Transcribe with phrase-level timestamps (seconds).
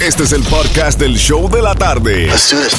[0.00, 2.30] Este es el podcast del show de la tarde.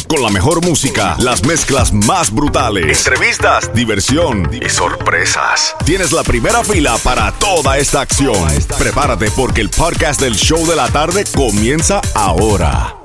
[0.08, 5.76] Con la mejor música, las mezclas más brutales, entrevistas, diversión y sorpresas.
[5.86, 8.48] Tienes la primera fila para toda esta acción.
[8.78, 12.96] Prepárate porque el podcast del show de la tarde comienza ahora.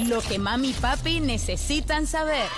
[0.00, 2.48] Lo que mami y papi necesitan saber.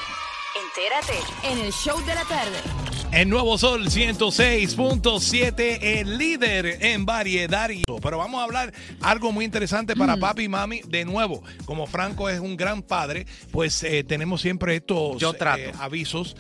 [0.65, 2.88] Entérate en el show de la tarde.
[3.11, 7.71] El Nuevo Sol 106.7, el líder en variedad.
[7.71, 10.21] y- Pero vamos a hablar algo muy interesante para Mm.
[10.21, 10.83] papi y mami.
[10.87, 15.61] De nuevo, como Franco es un gran padre, pues eh, tenemos siempre estos Yo trato.
[15.63, 16.37] eh, avisos.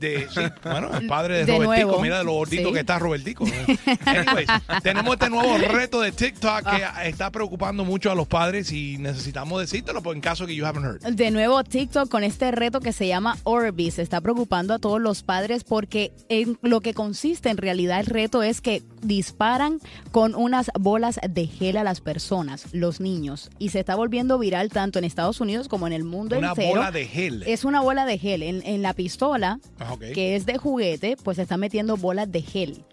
[0.00, 2.02] De, sí, bueno, el padre de, De Robertico, nuevo.
[2.02, 2.74] mira de lo gordito Sí.
[2.74, 3.44] que está Robertico.
[4.06, 4.48] Anyways,
[4.82, 9.60] tenemos este nuevo reto de TikTok que está preocupando mucho a los padres y necesitamos
[9.60, 11.14] decírtelo por en caso que you haven't heard.
[11.14, 15.22] De nuevo TikTok con este reto que se llama Orbis está preocupando a todos los
[15.22, 19.78] padres porque en lo que consiste en realidad el reto es que disparan
[20.12, 24.68] con unas bolas de gel a las personas, los niños, y se está volviendo viral
[24.70, 26.70] tanto en Estados Unidos como en el mundo Una entero.
[26.70, 27.42] bola de gel.
[27.44, 31.36] Es una bola de gel en, en la pistola Ah, que es de juguete, pues
[31.36, 32.84] se están metiendo bolas de gel.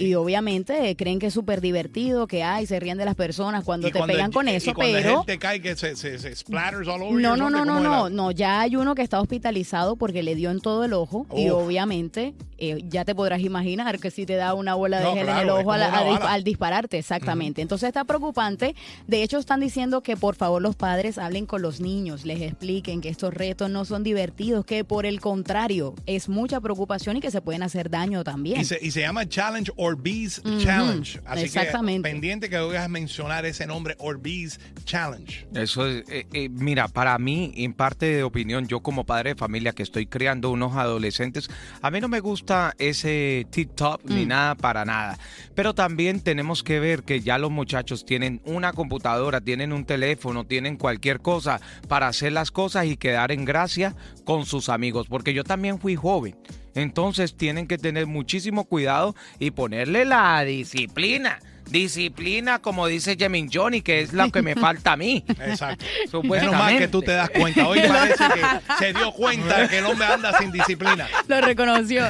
[0.00, 3.64] Y obviamente eh, creen que es súper divertido, que ay, se ríen de las personas
[3.64, 5.76] cuando Y te cuando pegan el- con y eso, cuando el pero te cae que
[5.76, 8.76] se, se, se splatters all over no, no, no, ¿cómo no, no, no, ya hay
[8.76, 13.04] uno que está hospitalizado porque le dio en todo el ojo y obviamente eh, ya
[13.04, 15.70] te podrás imaginar que si te da una bola de No, gel en el ojo
[15.72, 17.62] dis- al dispararte, exactamente.
[17.62, 18.74] Entonces está preocupante.
[19.06, 23.00] De hecho están diciendo que por favor los padres hablen con los niños, les expliquen
[23.00, 27.30] que estos retos no son divertidos, que por el contrario es mucha preocupación y que
[27.30, 28.60] se pueden hacer daño también.
[28.60, 31.20] Y se, y se llama Challenge Orbeez Challenge.
[31.24, 32.08] Así exactamente.
[32.08, 35.46] que pendiente que voy a mencionar ese nombre, Orbeez Challenge.
[35.54, 39.36] Eso es, eh, eh, mira, para mí, en parte de opinión, yo como padre de
[39.36, 41.48] familia que estoy criando unos adolescentes,
[41.82, 44.28] a mí no me gusta ese TikTok ni Mm.
[44.28, 45.18] nada para nada.
[45.54, 50.44] Pero también tenemos que ver que ya los muchachos tienen una computadora, tienen un teléfono,
[50.44, 55.34] tienen cualquier cosa para hacer las cosas y quedar en gracia con sus amigos, porque
[55.34, 56.36] yo también fui joven.
[56.74, 61.38] Entonces tienen que tener muchísimo cuidado y ponerle la disciplina.
[61.70, 65.22] Disciplina, como dice Jemin Johnny, que es lo que me falta a mí.
[65.28, 65.84] Exacto.
[66.22, 67.68] Menos mal que tú te das cuenta.
[67.68, 71.06] Hoy parece que se dio cuenta de que el hombre anda sin disciplina.
[71.26, 72.06] Lo reconoció.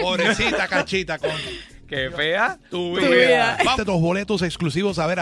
[0.00, 1.30] Pobrecita cachita con
[1.86, 2.58] Qué fea.
[2.70, 3.08] tu Tu vida.
[3.10, 3.58] vida.
[3.62, 5.12] Vamos a los boletos exclusivos a ver